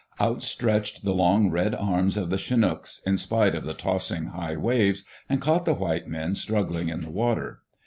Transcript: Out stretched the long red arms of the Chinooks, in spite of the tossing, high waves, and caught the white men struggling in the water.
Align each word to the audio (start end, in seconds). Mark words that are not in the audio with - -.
Out 0.19 0.41
stretched 0.41 1.03
the 1.05 1.13
long 1.13 1.51
red 1.51 1.75
arms 1.75 2.17
of 2.17 2.31
the 2.31 2.39
Chinooks, 2.39 3.03
in 3.05 3.17
spite 3.17 3.53
of 3.53 3.65
the 3.65 3.75
tossing, 3.75 4.29
high 4.29 4.57
waves, 4.57 5.03
and 5.29 5.39
caught 5.39 5.65
the 5.65 5.75
white 5.75 6.07
men 6.07 6.33
struggling 6.33 6.89
in 6.89 7.03
the 7.03 7.11
water. 7.11 7.61